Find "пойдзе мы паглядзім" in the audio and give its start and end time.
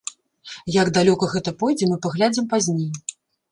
1.61-2.51